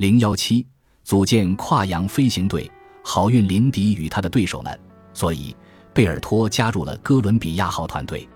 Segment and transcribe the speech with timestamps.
[0.00, 0.66] 零幺七，
[1.04, 2.72] 组建跨洋飞行队，
[3.04, 4.80] 好运林迪与他的对手们，
[5.12, 5.54] 所以
[5.92, 8.26] 贝尔托加入了哥伦比亚号团队。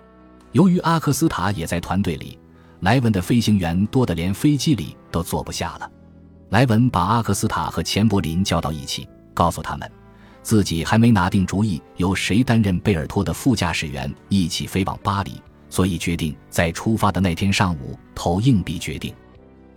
[0.52, 2.38] 由于阿克斯塔也在团队里，
[2.80, 5.90] 莱文的飞行员多得连飞机里都坐不下了。
[6.50, 9.90] 莱文把阿克斯塔和钱柏林叫到一起，告诉他们，
[10.42, 15.40] 自己还没拿定主意由谁担任贝尔托的副驾驶员，一起飞往巴黎，
[15.70, 19.14] 所以决定在出发的那天上午投硬币决定。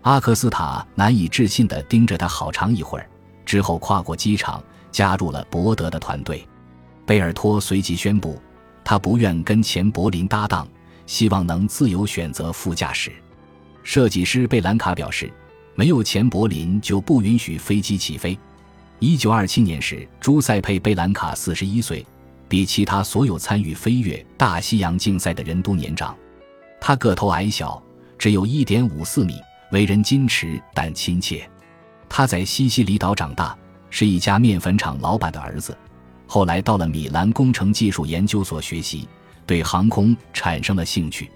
[0.08, 3.10] 阿克斯塔难以置信地盯着他好长一会儿，
[3.46, 6.48] 之后跨过机场，加入了伯德的团队。
[7.06, 8.42] 贝尔托随即宣布，
[8.86, 10.66] 他不愿跟钱柏林搭档，
[11.06, 13.12] 希望能自由选择副驾驶。
[13.84, 15.30] 设计师贝兰卡表示，
[15.76, 18.40] 没有钱柏林就不允许飞机起飞。
[19.00, 22.06] 一九二七年时，朱塞佩·贝兰卡四十一岁，
[22.48, 26.16] 比其他所有参与飞越大西洋竞赛的人都年长。
[26.80, 27.84] 他个头矮小，
[28.18, 29.36] 只有一点五四米。
[29.72, 31.50] 为人矜持但亲切，
[32.08, 33.58] 他在西西里岛长大，
[33.90, 35.78] 是一家面粉厂老板的儿子。
[36.26, 39.08] 后来到了米兰工程技术研究所学习，
[39.46, 41.30] 对航空产生了兴趣。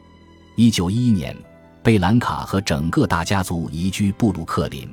[0.56, 1.36] 一九一一年，
[1.82, 4.90] 贝兰卡和整个大家族移居布鲁克林。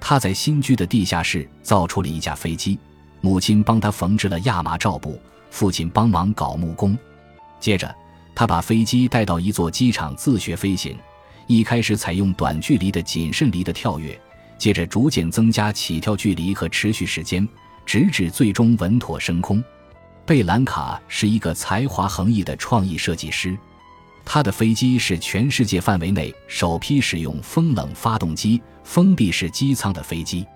[0.00, 2.78] 他在新居的地下室造出了一架飞机，
[3.20, 5.20] 母亲帮他缝制了亚麻罩布，
[5.50, 6.96] 父亲帮忙搞木工。
[7.60, 7.94] 接着，
[8.34, 10.96] 他把飞机带到一座机场自学飞行。
[11.46, 14.18] 一开始采用短距离的谨慎离的跳跃，
[14.58, 17.46] 接着逐渐增加起跳距离和持续时间，
[17.84, 19.62] 直至最终稳妥升空。
[20.24, 23.58] 贝兰卡是一个才华横溢的创意设计师，
[24.24, 30.46] 他的飞机是全世界范围内首批使用风冷发动机、封闭式机舱的飞机，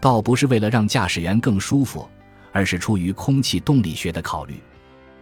[0.00, 2.06] 倒不是为了让驾驶员更舒服，
[2.52, 4.60] 而是出于空气动力学的考虑，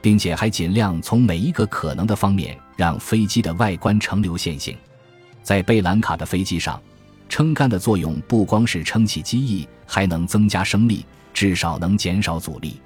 [0.03, 4.77] 并且还尽量从每一个可能的方面让飞机的外观呈流线型。
[5.45, 6.81] 在贝兰卡的飞机上，
[7.29, 12.81] 撑杆的作用不光是撑起机翼，还能增加升力，至少能减少阻力。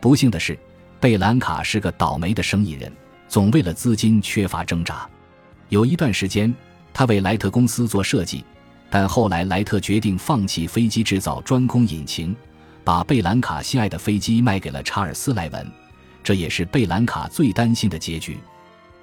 [0.00, 0.56] 不幸的是，
[1.00, 2.92] 贝兰卡是个倒霉的生意人，
[3.26, 5.08] 总为了资金缺乏挣扎。
[5.70, 6.54] 有一段时间，
[6.92, 8.44] 他为莱特公司做设计，
[8.90, 12.36] 但后来莱特决定放弃飞机制造，专攻引擎，
[12.84, 15.72] 把贝兰卡心爱的飞机卖给了查尔斯·莱文。
[16.22, 18.38] 这也是贝兰卡最担心的结局。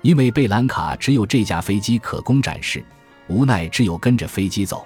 [0.02, 2.84] 因为贝兰卡只有这架飞机可供展示，
[3.28, 4.86] 无奈只有跟着飞机走。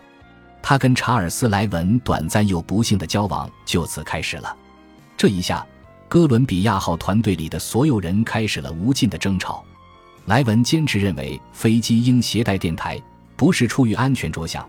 [0.62, 4.56] 他跟查尔斯·莱文短暂又不幸的交往就此开始了。
[5.16, 5.66] 这一下，
[6.09, 9.64] 哥伦比亚号团队里的所有人开始了无尽的争吵。
[10.26, 13.02] 莱文坚持认为飞机应携带电台，
[13.38, 14.68] 不是出于安全着想，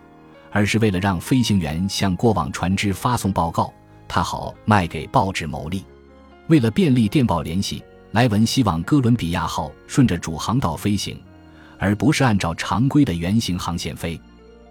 [0.53, 3.73] 而是为了让飞行员向过往船只发送报告，
[4.07, 5.83] 他好卖给报纸牟利。
[6.49, 7.83] 为了便利电报联系。
[8.16, 11.21] 莱文希望哥伦比亚号顺着主航道飞行，
[11.77, 14.19] 而不是按照常规的圆形航线飞。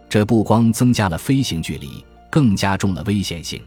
[0.10, 3.62] 这不光增加了飞行距离，更加重了危险性。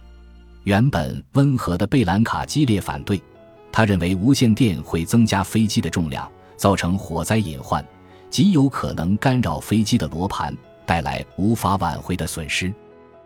[0.64, 3.22] 原本温和的贝兰卡激烈反对，
[3.70, 7.86] 他认为无线电会增加飞机的重量，造成火灾隐患，
[8.30, 10.52] 极有可能干扰飞机的罗盘，
[10.86, 12.74] 带来无法挽回的损失。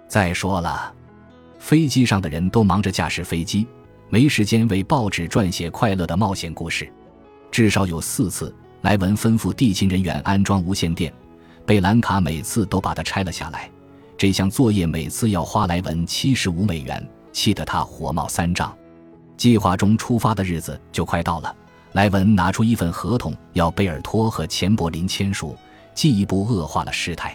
[0.06, 0.92] 再说了，
[1.58, 3.66] 飞机上的人都忙着驾驶飞机。
[4.12, 6.86] 没时间为报纸撰写快乐的冒险故事，
[7.50, 11.10] 至少有四次，莱文吩咐地勤人员安装无线电，
[11.64, 13.70] 贝兰卡每次都把它拆了下来。
[14.18, 18.76] 这项作业每次要花莱文七十五美元，气得他火冒三丈。
[19.38, 21.56] 计划中出发的日子就快到了，
[21.92, 25.56] 莱文拿出一份合同要贝尔托和钱柏林签署，
[25.94, 27.34] 进一步恶化了事态。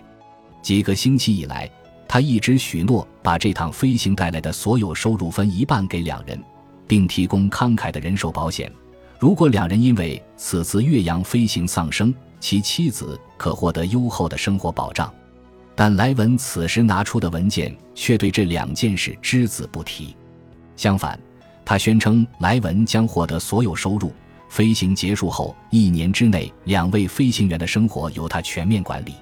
[0.61, 1.67] 几个星期以来，
[2.07, 6.39] 他一直许诺把这趟飞行带来的所有收入分一半给两人。
[6.87, 8.71] 并提供慷慨的人寿保险，
[9.19, 15.13] 如果两人因为此次越洋飞行丧生，其妻子可获得优厚的生活保障。
[15.75, 20.15] 但莱文此时拿出的文件却对这两件事只字不提。
[20.75, 21.19] 相反，
[21.63, 24.11] 他宣称莱文将获得所有收入，
[24.49, 29.13] 飞行结束后一年之内，两位飞行员的生活由他全面管理。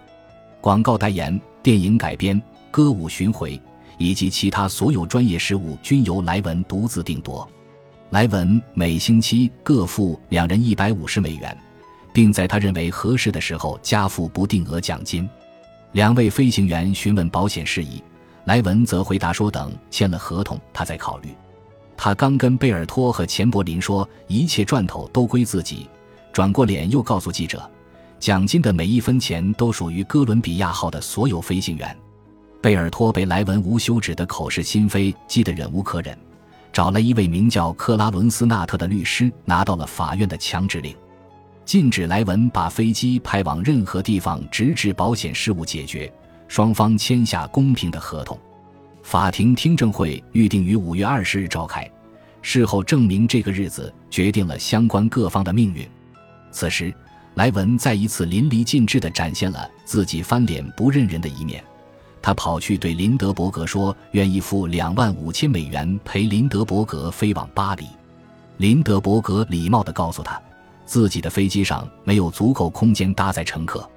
[0.61, 3.59] 广告代言、电影改编、歌舞巡回
[3.97, 7.47] 以及其他所有专业事务均由莱文独自定夺。
[8.11, 11.57] 莱文每星期各付两人一百五十美元，
[12.13, 15.27] 并在他认为合适的时候加付不定额奖金。
[15.93, 18.01] 两位飞行员询问保险事宜，
[18.45, 21.29] 莱文则回答说：“等签了合同，他再考虑。”
[21.97, 25.87] 他刚跟贝尔托和钱柏林说一切赚头都归自己，
[26.31, 27.69] 转过脸又告诉记者
[28.19, 31.97] ：“奖金的每一分钱都属于哥伦比亚号的所有飞行员。”
[32.65, 36.17] 贝尔托被莱文无休止的口是心非激得忍无可忍。
[36.73, 40.95] 找了一位名叫克拉伦斯纳特的律师，拿到了法院的强制令，
[41.63, 46.11] 禁止莱文把飞机派往任何地方，直至保险事务解决。
[46.47, 48.35] 双方签下公平的合同。
[49.03, 51.87] 法庭听证会预定于五月二十日召开。
[52.41, 55.87] 事后证明，这个日子决定了相关各方的命运。
[56.49, 56.91] 此时，
[57.35, 61.63] 莱文再一次淋漓尽致地展现了自己翻脸不认人的一面。
[62.25, 67.85] 他跑去对林德伯格说：“愿意付两万五千美元陪林德伯格飞往巴黎。”
[68.57, 70.41] 林德伯格礼貌地告诉他，
[70.87, 73.87] 自己的飞机上没有足够空间搭载乘客。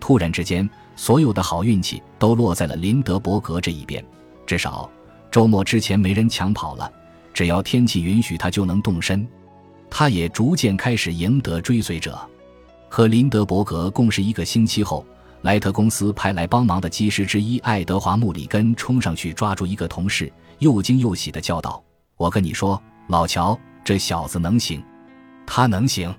[0.00, 4.02] 突然之间，所有的好运气都落在了林德伯格这一边。
[4.46, 4.90] 至少，
[5.30, 6.90] 周末之前没人抢跑了。
[7.34, 9.28] 只要天气允许，他就能动身。
[9.90, 12.18] 他也逐渐开始赢得追随者。
[12.88, 15.04] 和林德伯格共事一个星期后，
[15.42, 21.82] 莱特公司派来帮忙的技师之一爱德华·穆里根冲上去抓住一个同事，又惊又喜地叫道
[22.16, 24.82] ：“我跟你说，老乔，这小子能行，
[25.46, 26.12] 他能行。”